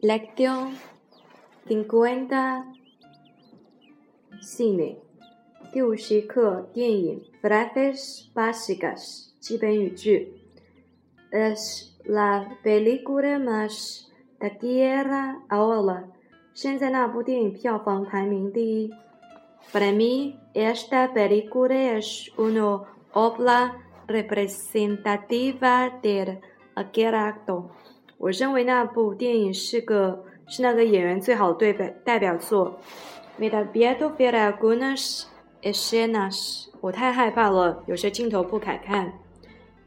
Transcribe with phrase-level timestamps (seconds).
[0.00, 0.76] Lección
[1.66, 2.64] cincuenta
[4.40, 4.98] cine
[5.72, 10.28] 第五十课电影 frases básicas 基本语句
[11.32, 14.06] es la película más
[14.38, 16.04] taquillera ahora
[16.52, 18.90] 现在那部电影票房排名第一
[19.72, 22.82] Para mí esta película es una
[23.12, 23.72] obra
[24.06, 26.40] representativa del
[26.76, 27.70] aquel actor
[28.19, 32.79] 我认为那部电影是个是那个演员最好的对表代表作。
[33.37, 35.23] Me da miedo ver algunas
[35.61, 39.13] escenas，我太害怕了，有些镜头不敢看。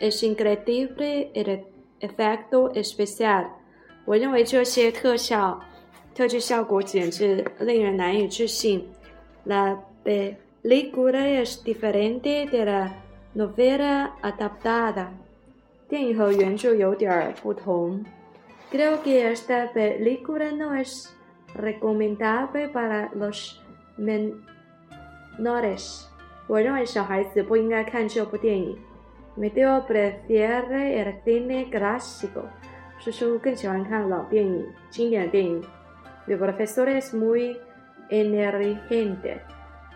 [0.01, 1.61] Es increíble el
[2.01, 3.49] efecto especial，
[4.07, 5.61] 我认为这些特效、
[6.15, 8.89] 特技效果简直令人难以置信。
[9.45, 12.91] La película es diferente de la
[13.37, 15.09] novela adaptada，
[15.87, 18.03] 电影和原著有点儿不同。
[18.72, 21.16] Creo que esta película no es
[21.56, 23.62] recomendable para los
[23.98, 24.60] menores.
[26.48, 28.78] 我认为小孩子不应该看这部电影。
[29.36, 32.44] Me dio prefiere el cine clásico.
[33.00, 35.64] 叔叔更喜欢看老电影、经典的电影。
[36.28, 37.58] Mi profesor es muy
[38.10, 39.40] inteligente,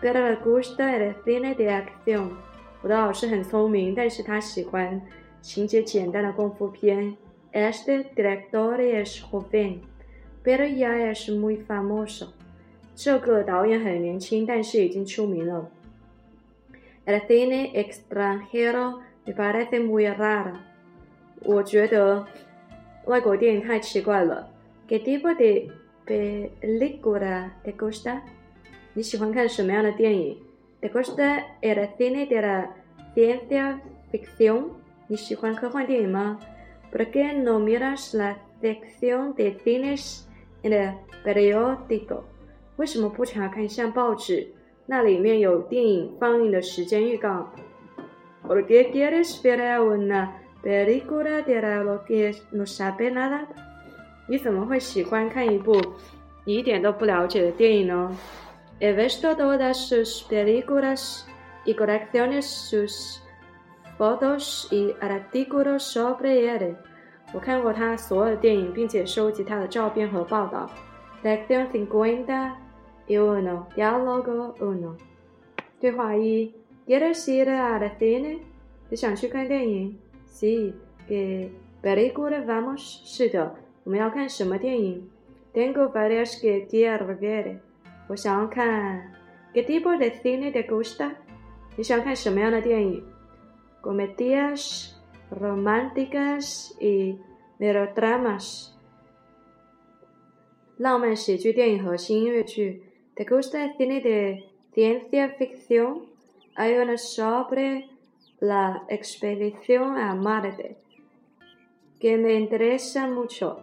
[0.00, 2.30] pero le gusta el cine de acción.
[2.82, 5.00] 我的老师很聪明，但是他喜欢
[5.40, 7.16] 情节简单的功夫片。
[7.51, 9.81] Este director es joven,
[10.43, 12.33] pero ya es muy famoso.
[12.95, 15.69] 这个导演很年轻，但是已经出名了。
[17.05, 20.55] El cine extranjero me parece muy raro.
[21.43, 22.25] 我觉得
[23.05, 24.49] 外国电影太奇怪了。
[24.87, 25.69] ¿Qué tipo de
[26.05, 28.21] película te gusta?
[28.93, 30.37] 你喜欢看什么样的电影
[30.81, 32.69] ？¿Te gusta el cine de la
[33.15, 33.79] ciencia
[34.11, 34.71] ficción?
[35.07, 36.39] 你喜欢科幻电影吗
[36.90, 40.28] ？¿Por qué no miras la sección de cines
[40.62, 42.24] en el periódico？
[42.76, 44.48] 为什么不查看一下报纸？
[44.86, 47.52] 那里面有电影放映的时间预告。¿
[48.46, 53.46] Por qué quieres ver una película de la que no sabes nada？
[54.28, 55.80] 你怎么会喜欢看一部
[56.44, 58.16] 你一点都不了解的电影呢？
[58.80, 61.24] He visto todas sus películas
[61.64, 63.20] y colecciones sus
[63.97, 66.75] fotos y artículos sobre él。
[67.33, 70.69] 我看过他所有的电影，并且收集他的照片和报道。
[71.23, 72.53] Lección cincuenta
[73.07, 74.95] y uno, diálogo uno。
[75.79, 76.53] 对话一
[76.85, 78.39] ：¿Quieres ir al cine？
[78.89, 80.73] 你想去看电影？Sí.
[81.09, 81.49] ¿Qué
[81.81, 83.01] película vamos？
[83.03, 85.09] 是的，我们要看什么电影
[85.53, 87.57] ？Tengo varias que quiero ver。
[88.07, 89.11] 我想要看。
[89.53, 91.11] ¿Qué tipo de cine te gusta？
[91.75, 93.03] 你想看什么样的电影
[93.87, 94.99] ？comedias
[95.31, 97.15] románticas y
[97.57, 98.71] melodramas.
[100.77, 102.83] 浪漫喜剧电影和新音乐剧。
[103.15, 104.43] ¿Te gusta el cine de
[104.73, 106.01] ciencia ficción?
[106.55, 107.85] Hay una sobre
[108.39, 110.75] la expedición a Marte
[111.97, 113.59] que me interesa mucho.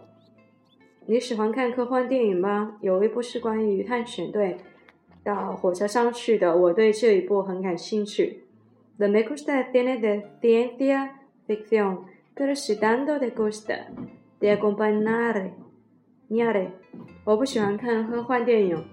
[1.05, 2.77] 你喜欢看科幻电影吗？
[2.81, 4.57] 有一部是关于探险队
[5.23, 8.44] 到火车上去的，我对这一部很感兴趣。
[8.98, 13.88] The me gusta el cine de ciencia ficción, pero si tanto te gusta,
[14.38, 15.54] te acompañaré.
[17.24, 18.84] 我不喜欢看科幻电影，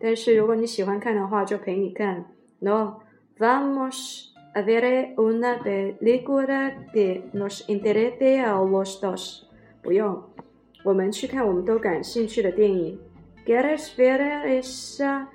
[0.00, 2.24] 但是如果你喜欢看的话，就陪你看。
[2.60, 3.00] No,
[3.38, 9.44] vamos a ver una película que nos interese a los dos.
[9.82, 10.22] 不用，
[10.84, 12.98] 我们去看我们都感兴趣的电影。¿
[13.44, 15.26] Quieres ver esa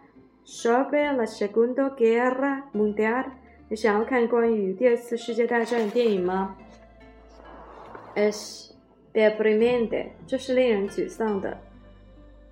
[0.43, 3.25] sobre la Segunda Guerra Mundial?
[3.72, 6.54] 你想要看关于第二次世界大战的电影吗
[8.14, 8.70] ？Es
[9.14, 11.56] deprimente，这是令人沮丧的。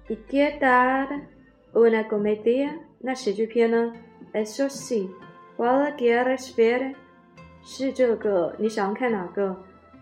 [0.09, 1.21] ¿Y qué tal
[1.75, 2.71] una comedia？
[3.01, 3.93] 那喜剧片呢
[4.33, 5.11] ？Eso sí。
[5.59, 6.95] ¿Cuál quieres ver？
[7.63, 9.55] 是这个，你想要看哪个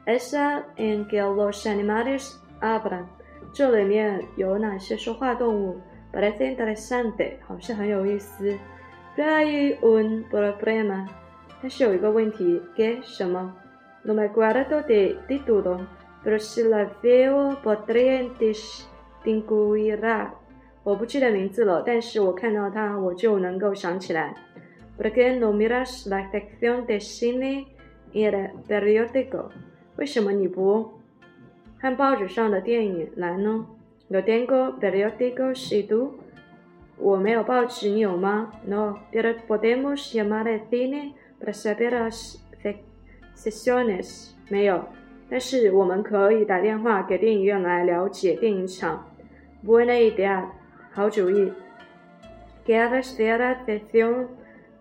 [0.06, 3.06] ？Esa en que los animales hablan。
[3.52, 5.80] 这里面有哪些说话动物
[6.12, 8.56] ？Parece interesante，好像很有意思。
[9.20, 11.08] Hay un problema，
[11.60, 13.52] 但是有一个问题，¿qué 什么
[14.04, 20.30] ？No me acuerdo de título，pero si la veo podría distinguirla。
[20.84, 24.36] 我不记得名字了，但是我看到它，我就能够想起来。
[24.96, 27.66] ¿Por qué no miras la sección de cine
[28.12, 29.50] en el periódico？
[29.96, 30.92] 为什么你不
[31.80, 33.66] 看报纸上的电影栏呢
[34.06, 36.12] ？No tengo periódicos y tú。
[37.00, 42.38] 我没有报纸，你有吗？No, pero podemos llamar al cine para saber las
[43.36, 44.32] sesiones.
[44.48, 44.84] 没有，
[45.30, 49.06] 但是我们可以打电话给电影院来了解电影场。
[49.64, 50.46] Buena idea，
[50.92, 51.52] 好主意。
[52.66, 54.28] ¿Quieres ver la sesión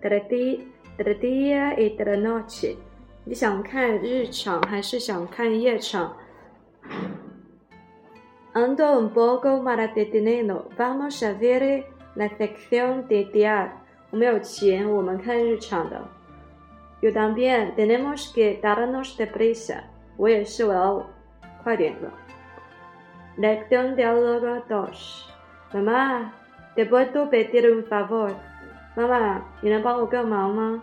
[0.02, 2.76] de día y de noche？
[3.26, 6.16] 你想看日场还是想看夜场
[8.54, 10.66] ？Ando un poco mal de dinero.
[10.78, 11.84] Vamos a ver
[12.18, 13.70] la sección de día.
[14.10, 16.02] 我没有钱，我们看日常的。
[17.02, 19.84] Yo también tenemos que darnos deprisa.
[20.18, 21.06] 我也是，我要
[21.64, 22.12] 快点的。
[23.38, 25.30] Lección diálogo dos.
[25.72, 26.32] Mamá,
[26.76, 28.34] te puedo pedir un favor.
[28.96, 30.82] 妈妈，你能帮我个忙吗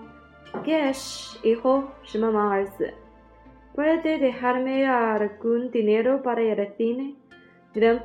[0.62, 1.82] ？¿Qué es, hijo?
[2.04, 2.94] 什么忙，儿子
[3.74, 7.16] ？¿Puede dejarme algún dinero para ir al cine?
[7.72, 8.00] 你能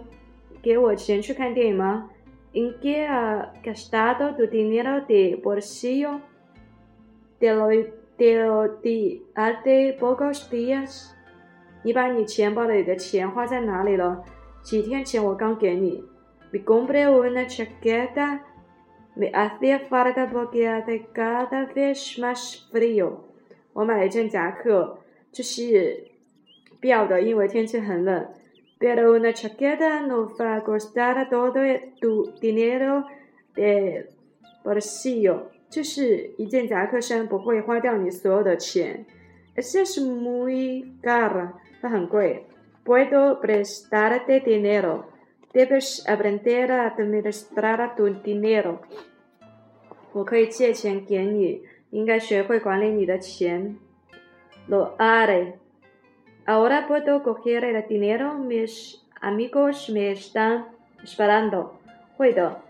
[0.63, 2.09] 给我钱去看电影吗
[2.53, 6.21] ？¿En qué ha gastado tu dinero de bolsillo?
[7.39, 7.67] Te lo
[8.17, 11.11] te lo di hace pocos días.
[11.83, 14.23] 你把你钱包里的钱花在哪里了？
[14.61, 16.03] 几天前我刚给你。
[16.51, 18.41] Me compré una chaqueta.
[19.15, 23.19] Me hacía falta porque hace cada vez más frío。
[23.73, 24.97] 我买了一件夹克，
[25.31, 26.09] 就是
[26.79, 28.27] 必要的，因为天气很冷。
[28.78, 31.62] Pero una chaqueta no va a costar todo
[32.00, 33.04] tu dinero
[33.54, 34.08] de
[34.64, 35.50] bolsillo。
[35.70, 39.06] 就是一件夹克衫不会花掉你所有的钱。
[39.56, 42.46] Esa es muy cara，它很贵。
[42.84, 48.78] Puedo prestarte dinero。Debes aprender a administrar tu dinero。
[50.12, 53.76] 我可以借钱给你，应该学会管理你的钱。
[54.68, 55.54] Lo haré.
[56.48, 58.34] Ahora puedo coger el dinero.
[58.34, 60.66] Mis amigos me están
[61.02, 61.72] esperando.
[62.16, 62.60] 会的。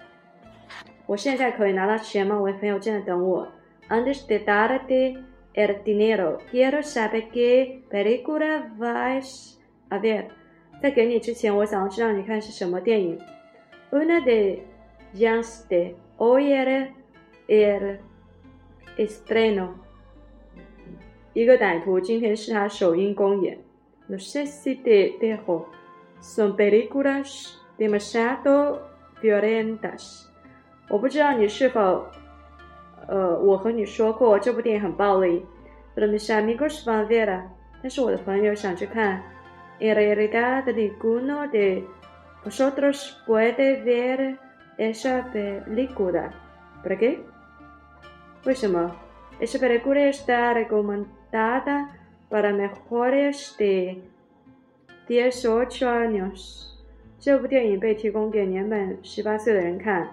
[1.06, 2.40] 我现在可以拿到钱吗？
[2.40, 3.48] 我的朋友正在等我。
[3.88, 5.22] Antes de darte
[5.54, 9.58] el dinero, quiero saber qué película vas
[9.90, 10.28] a ver.
[10.80, 13.18] 在给你之前，我想要知道你看是什么电影。
[13.90, 14.62] Una de
[15.14, 16.88] ellas de hoy era
[17.48, 17.98] el
[18.96, 19.74] estreno。
[21.34, 23.58] 一个歹徒今天是他首映公演。
[24.08, 25.68] No sé si te dejo.
[26.20, 28.82] Son películas demasiado
[29.22, 30.26] violentas。
[30.88, 32.04] 我不知道你是否，
[33.08, 35.44] 呃，我和你说过这部电影很暴力。
[35.94, 37.42] Pero mis amigos van a verla。
[37.82, 39.22] 但是我的朋友想去看。
[39.80, 41.84] En realidad ninguno de
[42.44, 44.38] vosotros puede ver
[44.78, 46.30] esa película.
[46.82, 47.18] ¿Por qué?
[48.44, 48.92] 为什么？
[49.40, 51.88] Esa película está recomendada
[52.29, 54.01] para mejores de
[55.07, 56.67] 18 años。
[57.19, 60.11] 这部电影被提供给年满十八岁的人看。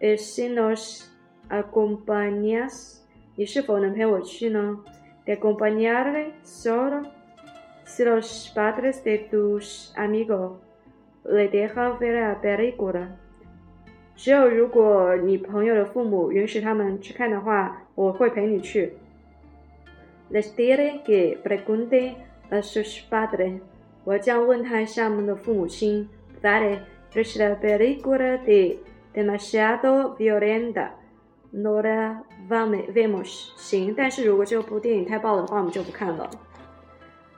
[0.00, 1.06] Si nos
[1.48, 2.98] acompañas，
[3.36, 4.80] 你是否能陪我去呢
[5.24, 7.06] ？De acompañarle solo
[7.86, 10.58] si los padres de tus amigos
[11.22, 13.08] le dejan ver la película。
[14.14, 18.92] 只有如果你朋友的父母允许他们去看的话，我会陪你去。
[20.34, 22.16] Les diré que pregunte
[22.50, 23.60] a sus padres。
[24.02, 26.08] 我将问他一下他们的父母亲。
[26.42, 26.80] Vale,
[27.14, 28.78] es la película de
[29.14, 30.90] demasiado violenta.
[31.52, 33.52] No la vemos。
[33.56, 36.28] 行，但是如果这部电影太爆的话，我们就不看了。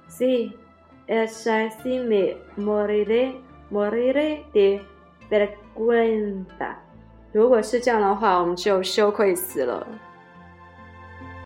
[0.09, 0.53] Sí,
[1.07, 3.35] es así me moriré,
[3.71, 4.81] moriré de
[5.31, 6.77] vergüenza。
[7.31, 9.87] 如果是这样的话，我们就羞愧死了。